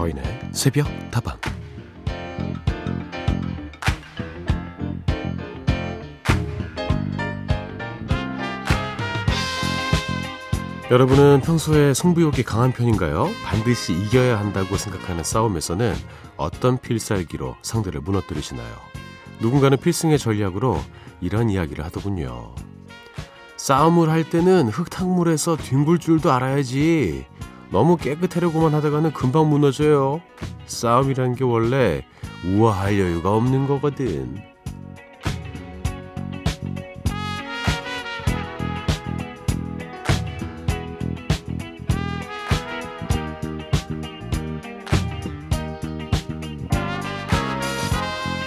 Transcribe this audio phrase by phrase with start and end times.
[0.00, 1.36] 서인의 새벽 다방
[10.90, 13.28] 여러분은 평소에 승부욕이 강한 편인가요?
[13.44, 15.94] 반드시 이겨야 한다고 생각하는 싸움에서는
[16.38, 18.74] 어떤 필살기로 상대를 무너뜨리시나요?
[19.40, 20.80] 누군가는 필승의 전략으로
[21.20, 22.54] 이런 이야기를 하더군요.
[23.58, 27.26] 싸움을 할 때는 흙탕물에서 뒹굴 줄도 알아야지.
[27.70, 30.20] 너무 깨끗하려고만 하다가는 금방 무너져요.
[30.66, 32.04] 싸움이란 게 원래
[32.44, 34.42] 우아할 여유가 없는 거거든.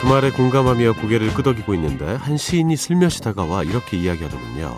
[0.01, 4.77] 그 말에 공감하며 고개를 끄덕이고 있는데 한 시인이 슬며시 다가와 이렇게 이야기하더군요.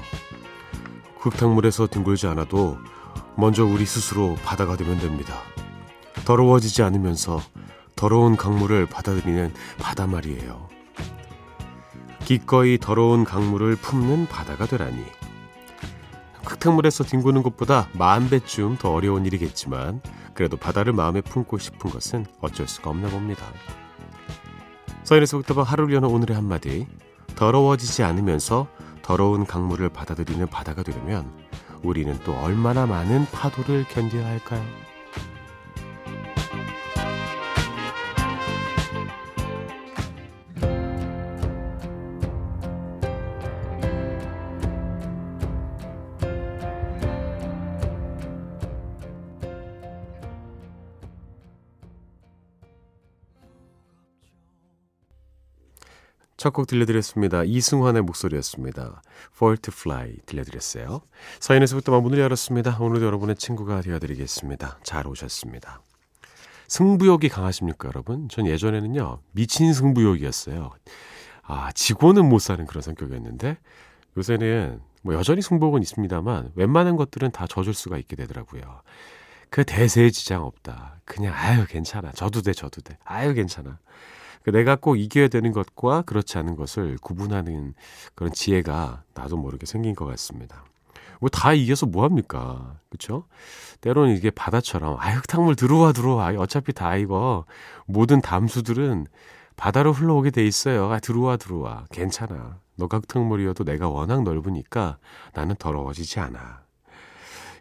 [1.17, 2.77] 흙탕물에서 뒹굴지 않아도
[3.37, 5.35] 먼저 우리 스스로 바다가 되면 됩니다.
[6.25, 7.41] 더러워지지 않으면서
[7.95, 10.69] 더러운 강물을 받아들이는 바다 말이에요.
[12.23, 15.03] 기꺼이 더러운 강물을 품는 바다가 되라니.
[16.43, 20.01] 흙탕물에서 뒹구는 것보다 만 배쯤 더 어려운 일이겠지만
[20.33, 23.45] 그래도 바다를 마음에 품고 싶은 것은 어쩔 수가 없나 봅니다.
[25.03, 26.87] 서인에서부터 하루를 여는 오늘의 한마디.
[27.35, 28.67] 더러워지지 않으면서
[29.01, 31.44] 더러운 강물을 받아들이는 바다가 되려면
[31.85, 34.84] 우리는 또 얼마나 많은 파도를 견뎌야 할까요?
[56.45, 57.43] 첫 곡 들려드렸습니다.
[57.43, 59.01] 이승환의 목소리였습니다.
[59.35, 61.01] Fall to Fly 들려드렸어요.
[61.39, 62.77] 서인에서부터 문을 열었습니다.
[62.79, 64.77] 오늘도 여러분의 친구가 되어드리겠습니다.
[64.83, 65.81] 잘 오셨습니다.
[66.67, 68.29] 승부욕이 강하십니까, 여러분?
[68.29, 70.69] 전 예전에는요, 미친 승부욕이었어요.
[71.41, 73.57] 아, 지고는 못 사는 그런 성격이었는데,
[74.15, 78.81] 요새는 뭐 여전히 승복은 있습니다만, 웬만한 것들은 다 져줄 수가 있게 되더라고요.
[79.49, 80.97] 그 대세에 지장 없다.
[81.05, 82.11] 그냥, 아유, 괜찮아.
[82.11, 82.99] 저도 돼, 저도 돼.
[83.03, 83.79] 아유, 괜찮아.
[84.45, 87.73] 그 내가 꼭 이겨야 되는 것과 그렇지 않은 것을 구분하는
[88.13, 90.63] 그런 지혜가 나도 모르게 생긴 것 같습니다.
[91.19, 92.75] 뭐 다 이겨서 뭐 합니까?
[92.89, 93.25] 그렇죠?
[93.81, 97.45] 때로는 이게 바다처럼 아 흙탕물 들어와 들어와 어차피 다 이거
[97.87, 99.07] 모든 담수들은
[99.55, 100.91] 바다로 흘러오게 돼 있어요.
[100.91, 102.59] 아 들어와 들어와 괜찮아.
[102.75, 104.99] 너가 흙탕물이어도 내가 워낙 넓으니까
[105.33, 106.61] 나는 더러워지지 않아.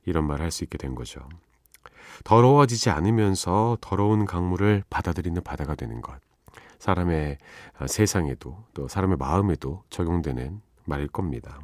[0.05, 1.21] 이런 말 할 수 있게 된 거죠.
[2.25, 6.21] 더러워지지 않으면서 더러운 강물을 받아들이는 바다가 되는 것.
[6.85, 7.39] 사람의
[7.79, 11.59] 아, 세상에도 또 사람의 마음에도 적용되는 말일 겁니다.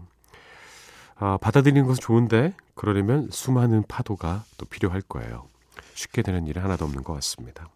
[1.17, 5.47] 아, 받아들이는 것은 좋은데 그러려면 수많은 파도가 또 필요할 거예요.
[5.93, 7.69] 쉽게 되는 일은 하나도 없는 것 같습니다.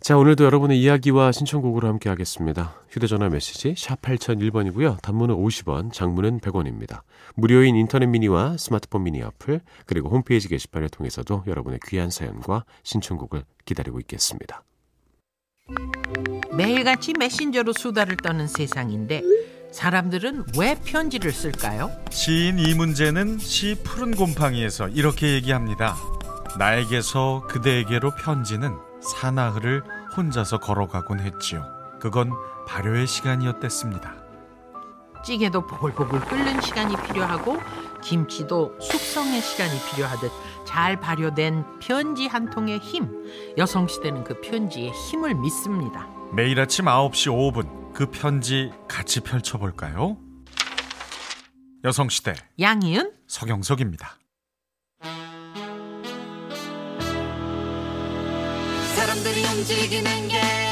[0.00, 2.74] 자, 오늘도 여러분의 이야기와 신청곡으로 함께 하겠습니다.
[2.88, 5.02] 휴대전화 메시지 샵 8001번이고요.
[5.02, 7.02] 단문은 50원, 장문은 100원입니다.
[7.34, 14.00] 무료인 인터넷 미니와 스마트폰 미니 어플, 그리고 홈페이지 게시판을 통해서도 여러분의 귀한 사연과 신청곡을 기다리고
[14.00, 14.62] 있겠습니다.
[16.52, 19.22] 매일같이 메신저로 수다를 떠는 세상인데
[19.72, 21.90] 사람들은 왜 편지를 쓸까요?
[22.10, 25.96] 시인 이 문제는 시 푸른 곰팡이에서 이렇게 얘기합니다.
[26.58, 29.82] 나에게서 그대에게로 편지는 사나흘을
[30.16, 31.64] 혼자서 걸어가곤 했지요.
[32.00, 32.32] 그건
[32.66, 34.14] 발효의 시간이었댔습니다.
[35.24, 37.58] 찌개도 보글보글 끓는 시간이 필요하고
[38.02, 40.30] 김치도 숙성의 시간이 필요하듯
[40.70, 43.08] 잘 발효된 편지 한 통의 힘.
[43.58, 46.06] 여성시대는 그 편지의 힘을 믿습니다.
[46.32, 50.16] 매일 아침 9시 5분 그 편지 같이 펼쳐볼까요?
[51.82, 54.16] 여성시대 양희은 서경석입니다.
[58.94, 60.69] 사람들이 움직이는 게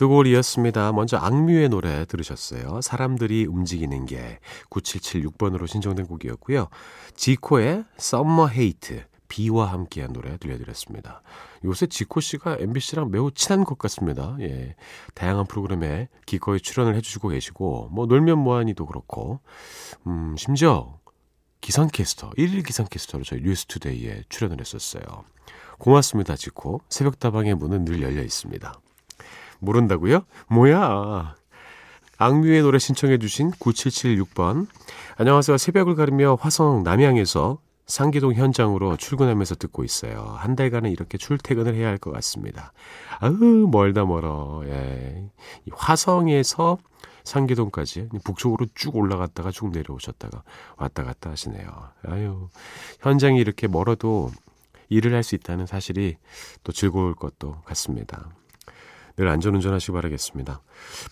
[0.00, 0.92] 두 곡 이었습니다.
[0.92, 2.80] 먼저 악뮤의 노래 들으셨어요.
[2.80, 4.38] 사람들이 움직이는 게
[4.70, 6.68] 9776번으로 신청된 곡이었고요.
[7.14, 11.20] 지코의 Summer Hate 비와 함께한 노래 들려드렸습니다.
[11.66, 14.38] 요새 지코 씨가 MBC랑 매우 친한 것 같습니다.
[14.40, 14.74] 예.
[15.14, 19.40] 다양한 프로그램에 기꺼이 출연을 해주시고 계시고, 뭐, 놀면 뭐하니도 그렇고,
[20.06, 20.98] 음, 심지어
[21.60, 25.02] 기상캐스터, 1일 기상캐스터로 저희 뉴스투데이에 출연을 했었어요.
[25.78, 26.80] 고맙습니다, 지코.
[26.88, 28.80] 새벽다방의 문은 늘 열려 있습니다.
[29.60, 30.24] 모른다고요?
[30.48, 31.34] 뭐야?
[32.18, 34.66] 악뮤의 노래 신청해 주신 9776번.
[35.16, 35.56] 안녕하세요.
[35.56, 40.34] 새벽을 가르며 화성 남양에서 상기동 현장으로 출근하면서 듣고 있어요.
[40.38, 42.72] 한 달간은 이렇게 출퇴근을 해야 할 것 같습니다.
[43.20, 43.34] 아우,
[43.70, 44.62] 멀다 멀어.
[44.66, 45.24] 예.
[45.66, 46.78] 이 화성에서
[47.24, 50.42] 상기동까지 북쪽으로 쭉 올라갔다가 쭉 내려오셨다가
[50.76, 51.68] 왔다 갔다 하시네요.
[52.06, 52.48] 아유,
[53.00, 54.30] 현장이 이렇게 멀어도
[54.88, 56.16] 일을 할 수 있다는 사실이
[56.64, 58.28] 또 즐거울 것도 같습니다.
[59.16, 60.60] 늘 안전운전 하시기 바라겠습니다.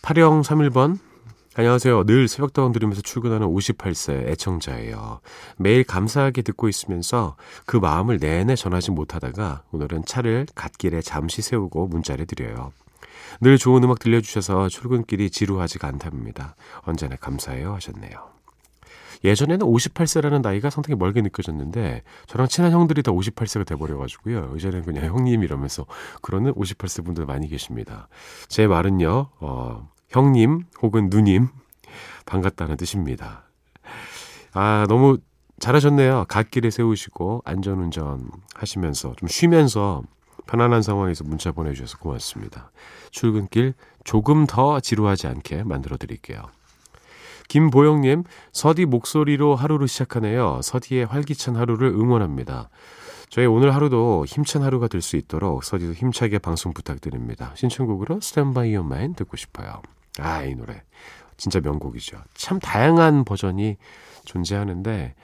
[0.02, 0.98] 8031번
[1.58, 2.04] 안녕하세요.
[2.04, 5.20] 늘 새벽다운 들으면서 출근하는 58세 애청자예요.
[5.56, 7.34] 매일 감사하게 듣고 있으면서
[7.66, 12.72] 그 마음을 내내 전하지 못하다가 오늘은 차를 갓길에 잠시 세우고 문자를 드려요.
[13.40, 16.54] 늘 좋은 음악 들려주셔서 출근길이 지루하지가 않답니다.
[16.82, 18.38] 언제나 감사해요 하셨네요.
[19.25, 24.55] 예전에는 58세라는 나이가 상당히 멀게 느껴졌는데 저랑 친한 형들이 다 58세가 돼버려가지고요.
[24.56, 25.87] 이제는 그냥 형님 이러면서
[26.23, 28.09] 그러는 58세 분들 많이 계십니다.
[28.49, 29.31] 제 말은요.
[29.41, 31.49] 어, 형님 혹은 누님
[32.26, 33.44] 반갑다는 뜻입니다.
[34.53, 35.19] 아, 너무
[35.61, 36.26] 잘하셨네요.
[36.29, 40.03] 갓길에 세우시고 안전운전 하시면서 좀 쉬면서
[40.47, 42.70] 편안한 상황에서 문자 보내주셔서 고맙습니다.
[43.11, 43.75] 출근길
[44.05, 46.43] 조금 더 지루하지 않게 만들어 드릴게요.
[47.48, 50.60] 김보영님, 서디 목소리로 하루를 시작하네요.
[50.62, 52.68] 서디의 활기찬 하루를 응원합니다.
[53.30, 57.52] 저희 오늘 하루도 힘찬 하루가 될 수 있도록 서디도 힘차게 방송 부탁드립니다.
[57.56, 58.20] 신청곡으로
[58.54, 59.82] By Your Mind 듣고 싶어요.
[60.18, 60.82] 아, 이 노래.
[61.36, 62.18] 진짜 명곡이죠.
[62.34, 63.76] 참 다양한 버전이
[64.24, 65.14] 존재하는데,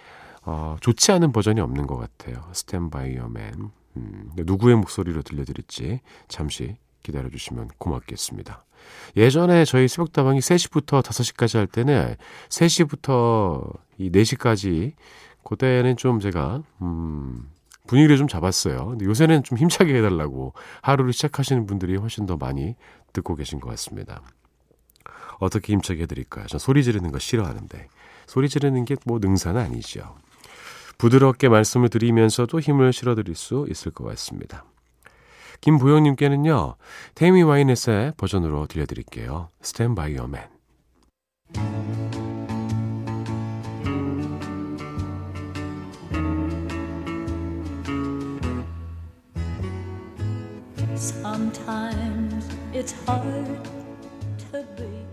[0.43, 2.45] 어, 좋지 않은 버전이 없는 것 같아요.
[2.91, 3.71] By Your Man.
[3.97, 8.65] 음, 누구의 목소리로 들려드릴지 잠시 기다려주시면 고맙겠습니다.
[9.17, 12.17] 예전에 저희 새벽다방이 3시부터 5시까지 할 때는
[12.49, 14.93] 3시부터 이 4시까지
[15.45, 17.49] 그때는 좀 제가 음
[17.87, 18.89] 분위기를 좀 잡았어요.
[18.89, 22.75] 근데 요새는 좀 힘차게 해달라고 하루를 시작하시는 분들이 훨씬 더 많이
[23.13, 24.23] 듣고 계신 것 같습니다.
[25.39, 26.47] 어떻게 힘차게 해드릴까요?
[26.47, 27.89] 전 소리 지르는 거 싫어하는데
[28.27, 30.17] 소리 지르는 게 뭐 능사는 아니죠.
[30.97, 34.65] 부드럽게 말씀을 드리면서도 힘을 실어드릴 수 있을 것 같습니다.
[35.65, 36.77] 김보영님께는요,
[37.15, 39.49] 테이미 와이넷의 버전으로 들려드릴게요.
[39.95, 40.49] By your man.
[50.95, 53.65] Sometimes it's hard
[54.53, 55.04] to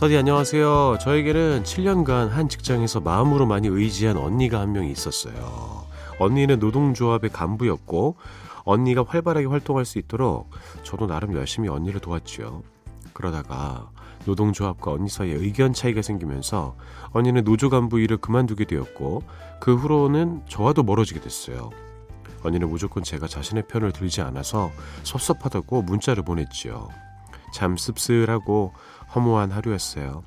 [0.00, 0.96] 서디 안녕하세요.
[0.98, 5.84] 저에게는 7년간 한 직장에서 마음으로 많이 의지한 언니가 한 명이 있었어요.
[6.18, 8.16] 언니는 노동조합의 간부였고
[8.64, 10.48] 언니가 활발하게 활동할 수 있도록
[10.84, 12.62] 저도 나름 열심히 언니를 도왔죠.
[13.12, 13.90] 그러다가
[14.24, 16.76] 노동조합과 언니 사이에 의견 차이가 생기면서
[17.10, 19.22] 언니는 노조 간부 일을 그만두게 되었고
[19.60, 21.68] 그 후로는 저와도 멀어지게 됐어요.
[22.42, 24.70] 언니는 무조건 제가 자신의 편을 들지 않아서
[25.02, 26.88] 섭섭하다고 문자를 보냈지요.
[27.52, 28.72] 참 씁쓸하고
[29.14, 30.22] 허무한 하루였어요.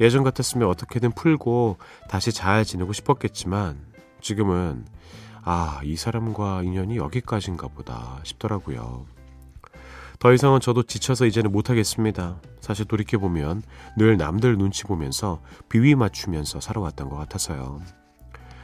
[0.00, 1.76] 예전 같았으면 어떻게든 풀고
[2.08, 3.78] 다시 잘 지내고 싶었겠지만
[4.20, 4.86] 지금은
[5.42, 9.06] 아, 이 사람과 인연이 여기까지인가 보다 싶더라고요.
[10.18, 12.40] 더 이상은 저도 지쳐서 이제는 못하겠습니다.
[12.60, 13.62] 사실 돌이켜보면
[13.96, 15.40] 늘 남들 눈치 보면서
[15.70, 17.80] 비위 맞추면서 살아왔던 것 같아서요.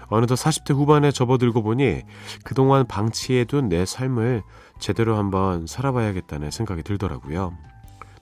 [0.08, 2.02] 어느덧 40대 후반에 접어들고 보니
[2.44, 4.42] 그동안 방치해둔 내 삶을
[4.78, 7.56] 제대로 한번 살아봐야겠다는 생각이 들더라고요.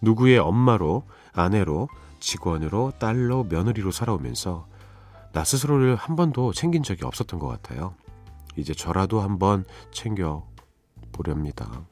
[0.00, 1.88] 누구의 엄마로, 아내로,
[2.20, 4.66] 직원으로, 딸로, 며느리로 살아오면서
[5.32, 7.94] 나 스스로를 한 번도 챙긴 적이 없었던 것 같아요.
[8.56, 10.46] 이제 저라도 한번 챙겨
[11.12, 11.84] 보렵니다.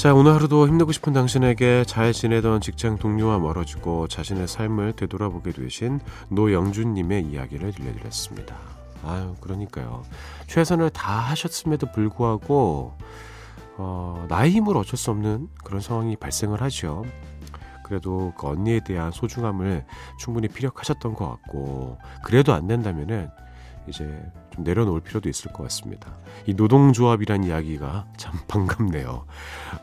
[0.00, 6.00] 자, 오늘 하루도 힘내고 싶은 당신에게 잘 지내던 직장 동료와 멀어지고 자신의 삶을 되돌아보게 되신
[6.30, 8.56] 노영준님의 이야기를 들려드렸습니다.
[9.04, 10.02] 아유, 그러니까요.
[10.46, 12.96] 최선을 다 하셨음에도 불구하고,
[13.76, 17.04] 어, 나의 힘으로 어쩔 수 없는 그런 상황이 발생을 하죠.
[17.84, 19.84] 그래도 그 언니에 대한 소중함을
[20.18, 23.28] 충분히 피력하셨던 것 같고, 그래도 안 된다면은
[23.88, 24.04] 이제
[24.50, 26.12] 좀 내려놓을 필요도 있을 것 같습니다.
[26.46, 29.24] 이 노동조합이란 이야기가 참 반갑네요.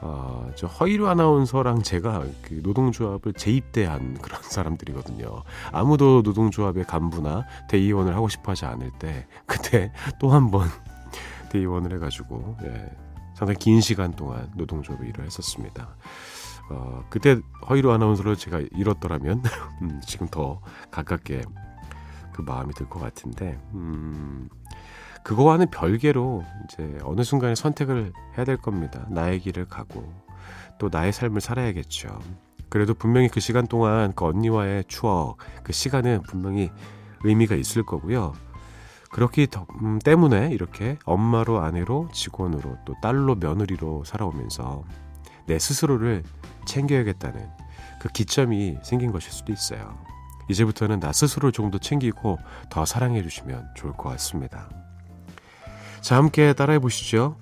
[0.01, 5.43] 어, 저 허이루 아나운서랑 제가 그 노동조합을 재입대한 그런 사람들이거든요.
[5.71, 10.67] 아무도 노동조합의 간부나 대의원을 하고 싶어 하지 않을 때, 그때 또 한 번
[11.51, 12.89] 대의원을 해가지고, 예,
[13.33, 15.95] 상당히 긴 시간 동안 노동조합에 일을 했었습니다.
[16.69, 17.39] 어, 그때
[17.69, 19.43] 허이루 아나운서를 제가 잃었더라면,
[19.81, 20.59] 음, 지금 더
[20.91, 21.43] 가깝게
[22.37, 24.47] 그 마음이 들 것 같은데, 음,
[25.23, 29.05] 그거와는 별개로 이제 어느 순간에 선택을 해야 될 겁니다.
[29.09, 30.03] 나의 길을 가고
[30.77, 32.19] 또 나의 삶을 살아야겠죠.
[32.69, 36.69] 그래도 분명히 그 시간 동안 그 언니와의 추억, 그 시간은 분명히
[37.23, 38.33] 의미가 있을 거고요.
[39.09, 44.83] 그렇기 더- 음, 때문에 이렇게 엄마로 아내로 직원으로 또 딸로 며느리로 살아오면서
[45.47, 46.23] 내 스스로를
[46.65, 47.47] 챙겨야겠다는
[47.99, 49.97] 그 기점이 생긴 것일 수도 있어요.
[50.49, 52.37] 이제부터는 나 스스로 좀더 챙기고
[52.69, 54.69] 더 사랑해 주시면 좋을 것 같습니다.
[56.01, 57.37] 자, 함께 따라해 보시죠.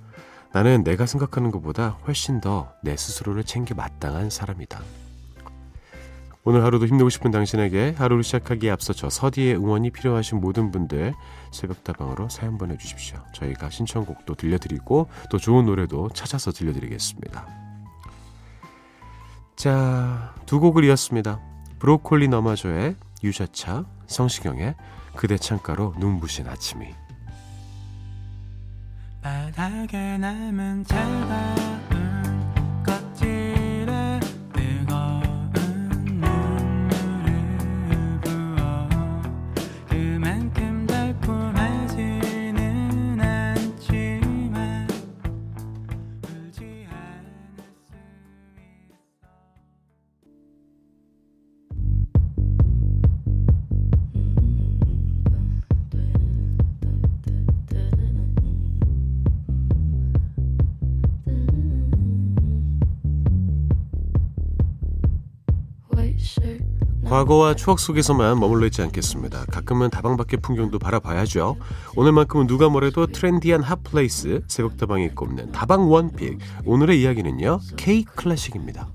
[0.54, 4.80] 나는 내가 생각하는 것보다 훨씬 더 내 스스로를 챙겨 마땅한 사람이다.
[6.48, 11.16] 오늘 하루도 힘내고 싶은 당신에게 하루를 시작하기에 앞서 저 서디의 응원이 필요하신 모든 분들
[11.52, 13.18] 새벽다방으로 사연 보내주십시오.
[13.34, 17.48] 저희가 신청곡도 들려드리고 또 좋은 노래도 찾아서 들려드리겠습니다.
[19.56, 21.42] 자, 두 곡을 이었습니다.
[21.86, 24.74] 브로콜리 너마저의 유자차, 성시경의
[25.16, 26.88] 그대 창가로 눈부신 아침이.
[29.22, 31.56] 바닥에 남은 차가
[67.06, 69.46] 과거와 추억 속에서만 머물러 있지 않겠습니다.
[69.46, 71.56] 가끔은 다방 밖의 풍경도 바라봐야죠.
[71.96, 78.88] 오늘만큼은 누가 뭐래도 트렌디한 핫플레이스 새벽다방이 꼽는 다방 원픽 오늘의 이야기는요 K 클래식입니다.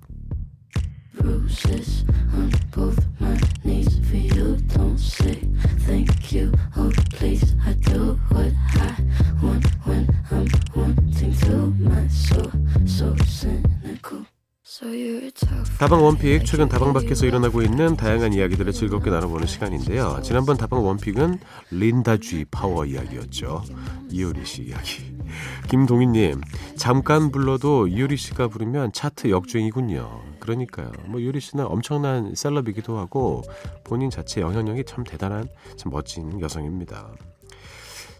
[15.81, 20.21] 다방 원픽 최근 다방 밖에서 일어나고 있는 다양한 이야기들을 즐겁게 나눠보는 시간인데요.
[20.23, 21.39] 지난번 다방 원픽은
[21.71, 23.65] 린다 G 파워 이야기였죠.
[24.11, 25.17] 이효리 씨 이야기.
[25.71, 26.43] 김동희님
[26.77, 30.21] 잠깐 불러도 이효리 씨가 부르면 차트 역주행이군요.
[30.39, 30.93] 그러니까요.
[31.07, 33.41] 뭐 이효리 씨는 엄청난 셀럽이기도 하고
[33.83, 37.09] 본인 자체 영향력이 참 대단한 참 멋진 여성입니다.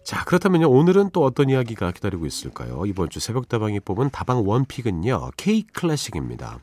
[0.03, 0.67] 자, 그렇다면요.
[0.67, 2.87] 오늘은 또 어떤 이야기가 기다리고 있을까요?
[2.87, 5.29] 이번 주 새벽 다방이 뽑은 다방 원픽은요.
[5.37, 6.57] K 클래식입니다.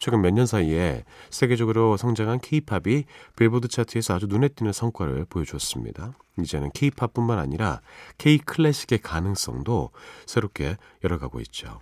[0.00, 3.04] 최근 몇 년 사이에 세계적으로 성장한 K-팝이
[3.36, 6.14] 빌보드 차트에서 아주 눈에 띄는 성과를 보여주었습니다.
[6.40, 7.82] 이제는 K-팝뿐만 아니라
[8.16, 9.90] K 클래식의 가능성도
[10.26, 11.80] 새롭게 열어가고 있죠.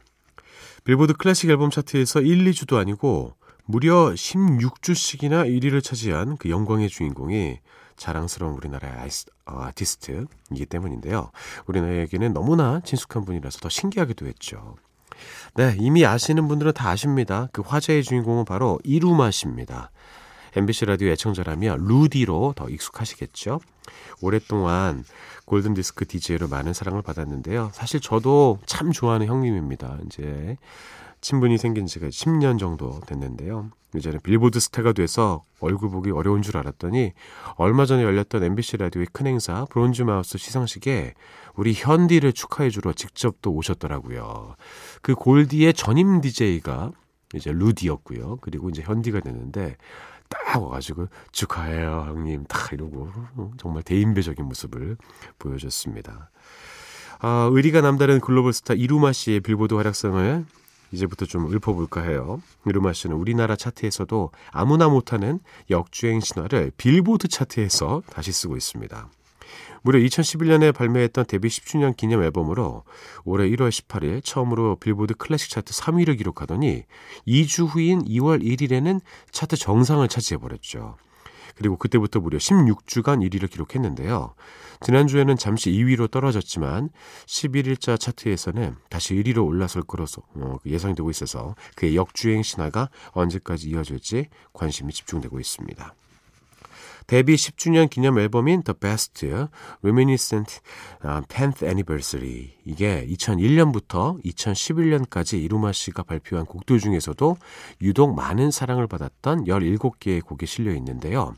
[0.85, 3.35] 빌보드 클래식 앨범 차트에서 1, 2주도 아니고
[3.65, 7.61] 무려 16주씩이나 1위를 차지한 그 영광의 주인공이
[7.97, 11.31] 자랑스러운 우리나라의 아이스, 어, 아티스트이기 때문인데요.
[11.67, 14.77] 우리나라에게는 너무나 친숙한 분이라서 더 신기하기도 했죠.
[15.55, 17.49] 네, 이미 아시는 분들은 다 아십니다.
[17.53, 19.91] 그 화제의 주인공은 바로 이루마 씨입니다.
[20.57, 23.61] MBC 라디오 애청자라면 루디로 더 익숙하시겠죠?
[24.21, 25.05] 오랫동안
[25.45, 27.71] 골든디스크 DJ로 많은 사랑을 받았는데요.
[27.73, 29.99] 사실 저도 참 좋아하는 형님입니다.
[30.07, 30.57] 이제
[31.21, 33.71] 친분이 생긴 지가 10년 정도 됐는데요.
[33.95, 37.13] 이제는 빌보드 스타가 돼서 얼굴 보기 어려운 줄 알았더니
[37.57, 41.15] 얼마 전에 열렸던 MBC 라디오의 큰 행사 브론즈 마우스 시상식에
[41.59, 44.55] 우리 현디를 축하해 주러 직접 또 오셨더라고요.
[45.03, 46.93] 그 골디의 전임 DJ가
[47.35, 48.37] 이제 루디였고요.
[48.43, 49.77] 그리고 이제 현디가 됐는데
[50.29, 53.11] 딱 와가지고 축하해요 형님 딱 이러고
[53.59, 54.97] 정말 대인배적인 모습을
[55.41, 56.31] 보여줬습니다.
[57.19, 60.47] 아, 의리가 남다른 글로벌 스타 이루마 씨의 빌보드 활약상을
[60.93, 62.41] 이제부터 좀 읊어볼까 해요.
[62.67, 69.11] 이루마 씨는 우리나라 차트에서도 아무나 못하는 역주행 신화를 빌보드 차트에서 다시 쓰고 있습니다.
[69.83, 72.85] 무려 2011년에 발매했던 데뷔 10주년 기념 앨범으로
[73.25, 76.85] 올해 1월 18일 처음으로 빌보드 클래식 차트 3위를 기록하더니
[77.27, 79.01] 2주 후인 2월 1일에는
[79.31, 80.97] 차트 정상을 차지해버렸죠.
[81.59, 84.35] 그리고 그때부터 무려 16주간 1위를 기록했는데요.
[84.81, 86.91] 지난주에는 잠시 2위로 떨어졌지만
[87.27, 94.93] 11일자 차트에서는 다시 1위로 올라설 것으로 어, 예상되고 있어서 그의 역주행 신화가 언제까지 이어질지 관심이
[94.93, 95.95] 집중되고 있습니다.
[97.09, 99.27] 데뷔 10주년 기념 앨범인 The Best
[99.83, 100.61] Reminiscent
[101.01, 107.39] 10th Anniversary 이게 2001년부터 2011년까지 이루마 씨가 발표한 곡들 중에서도
[107.81, 111.35] 유독 많은 사랑을 받았던 17개의 곡이 실려 있는데요.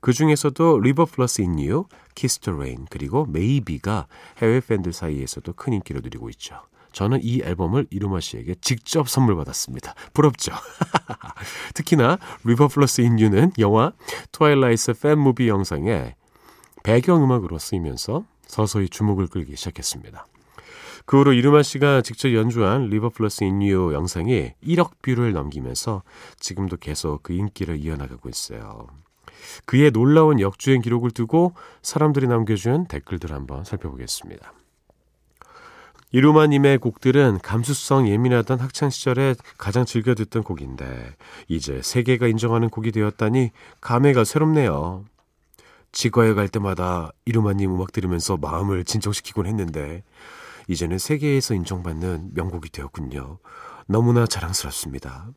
[0.00, 1.84] 그 중에서도 River Plus in You,
[2.16, 6.60] Kiss the Rain 그리고 Maybe가 해외 팬들 사이에서도 큰 인기를 누리고 있죠.
[6.92, 9.94] 저는 이 앨범을 이루마 씨에게 직접 선물 받았습니다.
[10.12, 10.52] 부럽죠?
[11.74, 13.92] 특히나 리버 플러스 인유는 영화
[14.32, 16.14] 트와일라이트 팬 무비 영상에
[16.82, 20.26] 배경음악으로 쓰이면서 서서히 주목을 끌기 시작했습니다.
[21.04, 26.02] 그 후로 이루마 씨가 직접 연주한 리버 플러스 인유 영상이 1억 뷰를 넘기면서
[26.38, 28.86] 지금도 계속 그 인기를 이어나가고 있어요.
[29.66, 34.52] 그의 놀라운 역주행 기록을 두고 사람들이 남겨준 댓글들 한번 살펴보겠습니다.
[36.12, 41.16] 이루마님의 곡들은 감수성 예민하던 학창 시절에 가장 즐겨 듣던 곡인데
[41.48, 43.50] 이제 세계가 인정하는 곡이 되었다니
[43.80, 45.04] 감회가 새롭네요.
[45.90, 50.04] 치과에 갈 때마다 이루마님 음악 들으면서 마음을 진정시키곤 했는데
[50.68, 53.38] 이제는 세계에서 인정받는 명곡이 되었군요.
[53.86, 55.28] 너무나 자랑스럽습니다.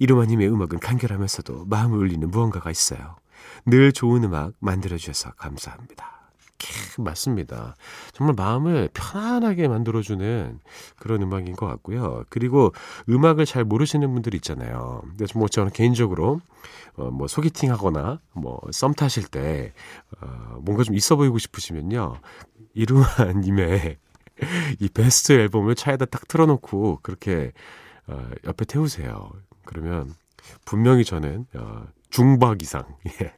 [0.00, 3.16] 이루마님의 음악은 간결하면서도 마음을 울리는 무언가가 있어요.
[3.66, 6.19] 늘 좋은 음악 만들어주셔서 감사합니다.
[6.60, 7.74] 캬, 맞습니다.
[8.12, 10.60] 정말 마음을 편안하게 만들어주는
[10.98, 12.24] 그런 음악인 것 같고요.
[12.28, 12.72] 그리고
[13.08, 15.02] 음악을 잘 모르시는 분들 있잖아요.
[15.16, 16.40] 그래서 뭐 저는 개인적으로
[16.96, 19.72] 어, 뭐 소개팅 하거나 뭐 썸 타실 때
[20.20, 22.16] 어, 뭔가 좀 있어 보이고 싶으시면요.
[22.74, 23.96] 이루마님의
[24.80, 27.52] 이 베스트 앨범을 차에다 딱 틀어놓고 그렇게
[28.06, 29.30] 어, 옆에 태우세요.
[29.64, 30.14] 그러면
[30.64, 32.84] 분명히 저는 어, 중박 이상,
[33.20, 33.34] 예.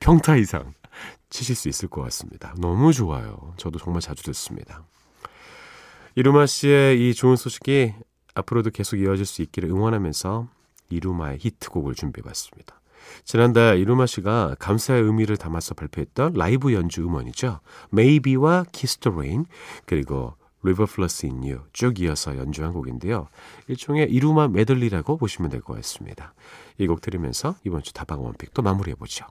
[0.00, 0.72] 평타 이상
[1.30, 2.54] 치실 수 있을 것 같습니다.
[2.58, 3.54] 너무 좋아요.
[3.56, 4.84] 저도 정말 자주 듣습니다.
[6.16, 7.94] 이루마 씨의 이 좋은 소식이
[8.34, 10.48] 앞으로도 계속 이어질 수 있기를 응원하면서
[10.90, 12.80] 이루마의 히트곡을 준비해봤습니다.
[13.24, 17.60] 지난달 이루마 씨가 감사의 의미를 담아서 발표했던 라이브 연주 음원이죠.
[17.92, 19.46] Maybe와 Kiss the Rain
[19.86, 23.28] 그리고 River Flows in You 쭉 이어서 연주한 곡인데요.
[23.68, 26.34] 일종의 이루마 메들리라고 보시면 될 것 같습니다.
[26.78, 29.26] 이 곡 들으면서 이번 주 다방 원픽 또 마무리해보죠.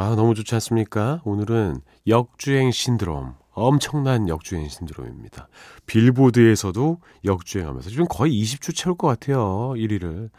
[0.00, 1.20] 아, 너무 좋지 않습니까?
[1.24, 3.34] 오늘은 역주행 신드롬.
[3.66, 5.48] 엄청난 역주행 신드롬입니다.
[5.86, 9.72] 빌보드에서도 역주행하면서 지금 거의 20주 채울 것 같아요.
[9.74, 10.30] 1위를.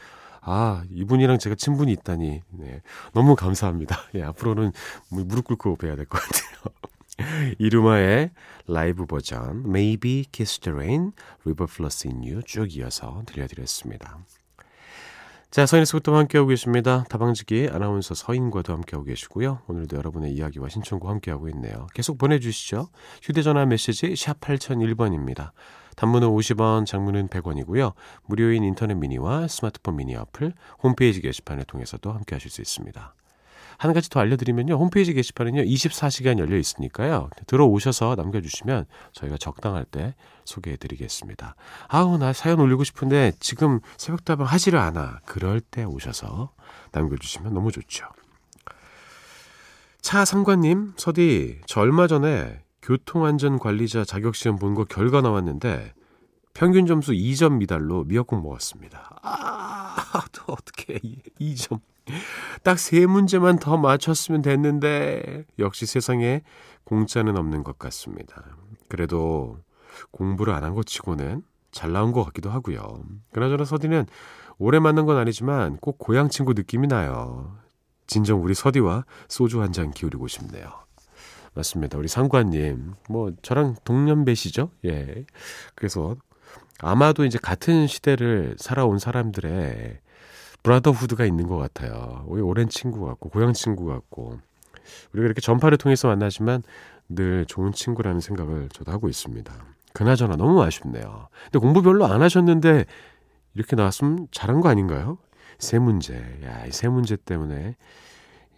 [0.42, 2.42] 아, 이분이랑 제가 친분이 있다니.
[2.52, 2.82] 네.
[3.14, 3.98] 너무 감사합니다.
[4.16, 4.72] 예, 앞으로는
[5.10, 6.74] 무릎 꿇고 뵈야 될 것 같아요.
[7.60, 8.32] 이루마의
[8.68, 11.12] 라이브 버전 Maybe Kiss the Rain,
[11.46, 14.20] River Flows in You 쭉 이어서 들려드렸습니다.
[15.52, 17.06] 자, 서인에서부터 함께하고 계십니다.
[17.10, 19.64] 다방지기 아나운서 서인과도 함께하고 계시고요.
[19.68, 21.88] 오늘도 여러분의 이야기와 신청과 함께하고 있네요.
[21.96, 22.90] 계속 보내주시죠.
[23.24, 25.50] 휴대전화 메시지 샵 8001번입니다.
[25.96, 27.94] 단문은 50원, 장문은 100원이고요.
[28.26, 33.16] 무료인 인터넷 미니와 스마트폰 미니 어플, 홈페이지 게시판을 통해서도 함께하실 수 있습니다.
[33.80, 34.76] 한 가지 더 알려드리면요.
[34.76, 35.62] 홈페이지 게시판은요.
[35.64, 37.30] 24시간 열려 있으니까요.
[37.48, 41.56] 들어오셔서 남겨주시면 저희가 적당할 때 소개해드리겠습니다.
[41.88, 45.22] 아우 나 사연 올리고 싶은데 지금 새벽다방 하지를 않아.
[45.26, 46.52] 그럴 때 오셔서
[46.92, 48.06] 남겨주시면 너무 좋죠.
[50.02, 55.94] 차 상관님, 서디, 저 얼마 전에 교통안전관리자 자격시험 본 거 결과 나왔는데
[56.54, 59.20] 평균 점수 2점 미달로 미역국 먹었습니다.
[59.22, 61.00] 아, 또 어떻게
[61.40, 61.80] 2점.
[62.64, 66.42] 딱 세 문제만 더 맞췄으면 됐는데 역시 세상에
[66.84, 68.44] 공짜는 없는 것 같습니다.
[68.88, 69.58] 그래도
[70.12, 73.04] 공부를 안 한 것 치고는 잘 나온 것 같기도 하고요.
[73.32, 74.06] 그나저나 서디는
[74.58, 77.58] 오래 만난 건 아니지만 꼭 고향 친구 느낌이 나요.
[78.08, 80.68] 진정 우리 서디와 소주 한 잔 기울이고 싶네요.
[81.54, 81.98] 맞습니다.
[81.98, 84.72] 우리 상관님, 뭐 저랑 동년배시죠?
[84.86, 85.26] 예.
[85.76, 86.16] 그래서
[86.82, 90.00] 아마도 이제 같은 시대를 살아온 사람들의
[90.64, 92.24] 브라더후드가 있는 것 같아요.
[92.28, 94.40] 우리 오랜 친구 같고 고향 친구 같고
[95.14, 96.64] 우리가 이렇게 전파를 통해서 만나지만
[97.08, 99.54] 늘 좋은 친구라는 생각을 저도 하고 있습니다.
[99.94, 101.30] 그나저나 너무 아쉽네요.
[101.46, 102.86] 근데 공부 별로 안 하셨는데
[103.56, 105.18] 이렇게 나왔으면 잘한 거 아닌가요?
[105.58, 106.16] 세 문제.
[106.44, 107.76] 야, 이 세 문제 때문에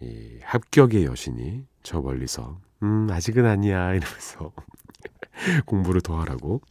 [0.02, 4.52] 이 합격의 여신이 저 멀리서 음, 아직은 아니야 이러면서
[5.66, 6.62] 공부를 더 하라고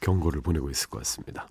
[0.00, 1.48] 경고를 보내고 있을 것 같습니다.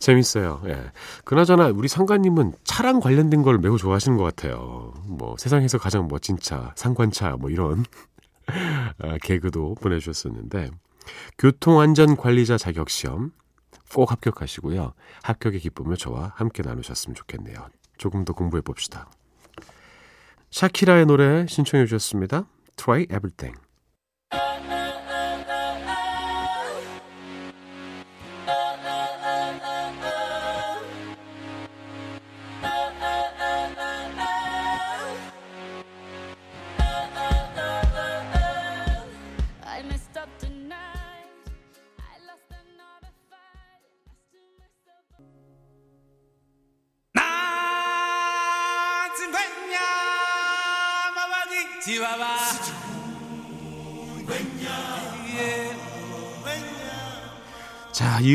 [0.00, 0.62] 재밌어요.
[0.64, 0.90] 예.
[1.24, 4.94] 그나저나 우리 상관님은 차랑 관련된 걸 매우 좋아하시는 것 같아요.
[5.06, 7.84] 뭐 세상에서 가장 멋진 차, 상관차 뭐 이런
[8.98, 10.70] 아, 개그도 보내주셨었는데
[11.38, 13.32] 교통안전관리자 자격시험
[13.94, 14.94] 꼭 합격하시고요.
[15.22, 17.68] 합격의 기쁨을 저와 함께 나누셨으면 좋겠네요.
[17.98, 19.10] 조금 더 공부해 봅시다.
[20.50, 22.46] 샤키라의 노래 신청해 주셨습니다.
[22.76, 23.69] Try Everything.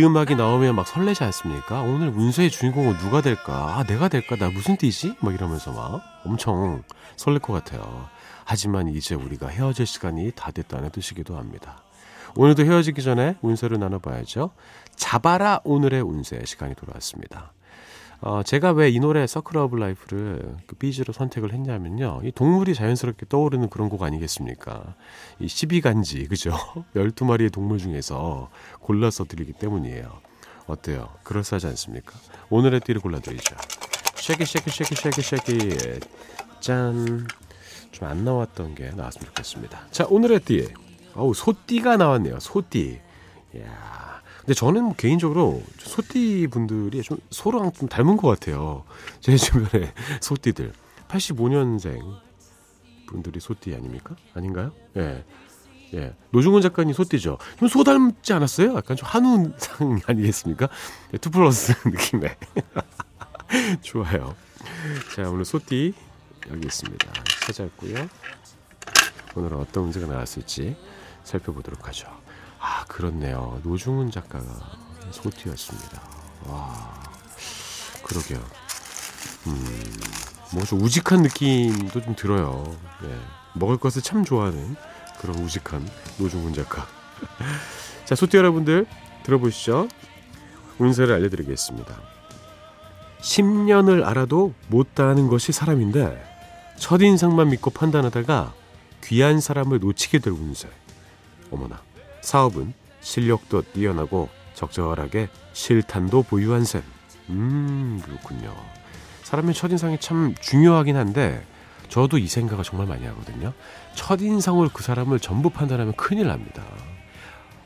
[0.05, 1.81] 음악이 나오면 막 설레지 않습니까?
[1.81, 3.75] 오늘 운세의 주인공은 누가 될까?
[3.75, 4.35] 아, 내가 될까?
[4.35, 5.15] 나 무슨 띠지?
[5.19, 6.83] 막 이러면서 막 엄청
[7.15, 8.07] 설렐 것 같아요.
[8.43, 11.81] 하지만 이제 우리가 헤어질 시간이 다 됐다는 뜻이기도 합니다.
[12.35, 14.51] 오늘도 헤어지기 전에 운세를 나눠봐야죠.
[14.95, 17.54] 잡아라 오늘의 운세 시간이 돌아왔습니다.
[18.21, 22.21] 어, 제가 왜 이 노래 서클 오브 라이프를 그 비즈로 선택을 했냐면요.
[22.23, 24.95] 이 동물이 자연스럽게 떠오르는 그런 곡 아니겠습니까?
[25.39, 26.51] 이 12간지, 그죠?
[26.95, 28.49] 12마리의 동물 중에서
[28.79, 30.11] 골라서 드리기 때문이에요.
[30.67, 31.09] 어때요?
[31.23, 32.13] 그럴싸하지 않습니까?
[32.49, 33.55] 오늘의 띠를 골라드리죠.
[34.15, 35.99] 쉐키, 쉐키, 쉐키, 쉐키, 쉐키.
[36.59, 37.27] 짠.
[37.91, 39.87] 좀 안 나왔던 게 나왔으면 좋겠습니다.
[39.91, 40.67] 자, 오늘의 띠.
[41.13, 42.39] 어우, 소띠가 나왔네요.
[42.41, 42.99] 소띠.
[43.55, 44.21] 이야.
[44.39, 48.83] 근데 저는 뭐 개인적으로 소띠 분들이 좀 소랑 좀 닮은 것 같아요.
[49.19, 50.73] 제 주변에 소띠들.
[51.07, 51.99] 85년생
[53.07, 54.15] 분들이 소띠 아닙니까?
[54.33, 54.71] 아닌가요?
[54.97, 55.23] 예.
[55.93, 56.15] 예.
[56.31, 57.37] 노중훈 작가님 소띠죠.
[57.59, 58.75] 좀 소 닮지 않았어요?
[58.75, 60.67] 약간 좀 한운상 아니겠습니까?
[61.13, 62.35] 예, 투 플러스 느낌의.
[63.81, 64.35] 좋아요.
[65.15, 65.93] 자, 오늘 소띠
[66.51, 67.13] 여기 있습니다.
[67.47, 68.07] 찾았고요.
[69.35, 70.75] 오늘은 어떤 문제가 나왔을지
[71.23, 72.07] 살펴보도록 하죠.
[72.59, 73.59] 아, 그렇네요.
[73.63, 74.45] 노중훈 작가가
[75.11, 76.01] 소띠였습니다.
[76.47, 77.03] 와,
[78.03, 78.39] 그러게요.
[79.47, 79.93] 음,
[80.53, 82.63] 뭐좀 우직한 느낌도 좀 들어요.
[83.03, 83.19] 예,
[83.53, 84.75] 먹을 것을 참 좋아하는
[85.19, 85.87] 그런 우직한
[86.17, 86.87] 노중훈 작가.
[88.05, 88.85] 자, 소띠 여러분들
[89.23, 89.87] 들어보시죠.
[90.77, 91.95] 운세를 알려드리겠습니다.
[93.21, 96.23] 10년을 알아도 못다하는 것이 사람인데
[96.77, 98.53] 첫인상만 믿고 판단하다가
[99.03, 100.69] 귀한 사람을 놓치게 될 운세.
[101.51, 101.81] 어머나.
[102.25, 106.81] 사업은 실력도 뛰어나고 적절하게 실탄도 보유한 셈.
[107.29, 108.53] 음, 그렇군요.
[109.23, 111.45] 사람의 첫인상이 참 중요하긴 한데
[111.87, 113.53] 저도 이 생각을 정말 많이 하거든요.
[113.93, 116.63] 첫인상으로 그 사람을 전부 판단하면 큰일 납니다.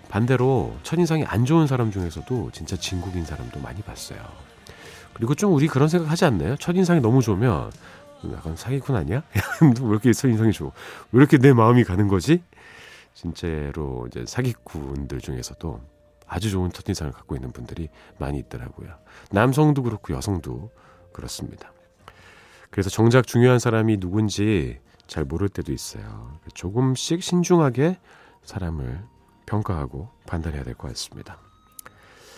[0.09, 4.19] 반대로 첫인상이 안 좋은 사람 중에서도 진짜 진국인 사람도 많이 봤어요.
[5.13, 6.57] 그리고 좀 우리 그런 생각 하지 않나요?
[6.57, 7.71] 첫인상이 너무 좋으면
[8.33, 9.23] 약간 사기꾼 아니야?
[9.61, 10.71] 왜 이렇게 첫인상이 좋아?
[11.11, 12.41] 왜 이렇게 내 마음이 가는 거지?
[13.23, 15.81] 진짜로 이제 사기꾼들 중에서도
[16.25, 18.87] 아주 좋은 첫인상을 갖고 있는 분들이 많이 있더라고요.
[19.31, 20.71] 남성도 그렇고 여성도
[21.11, 21.73] 그렇습니다.
[22.69, 26.37] 그래서 정작 중요한 사람이 누군지 잘 모를 때도 있어요.
[26.53, 27.99] 조금씩 신중하게
[28.43, 29.03] 사람을
[29.47, 31.39] 평가하고 판단해야 될 것 같습니다.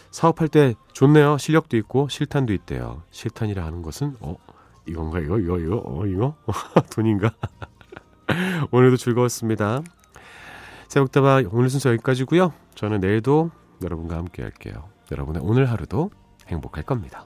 [0.09, 1.37] 사업할 때 좋네요.
[1.37, 3.03] 실력도 있고 실탄도 있대요.
[3.11, 4.35] 실탄이라 하는 것은 어
[4.87, 6.35] 이건가 이거 이거 이거 어 이거
[6.91, 7.35] 돈인가?
[8.71, 9.83] 오늘도 즐거웠습니다.
[10.91, 12.51] 새벽다방 오늘 순서 여기까지고요.
[12.75, 13.49] 저는 내일도
[13.81, 14.89] 여러분과 함께 할게요.
[15.09, 16.11] 여러분의 오늘 하루도
[16.49, 17.25] 행복할 겁니다.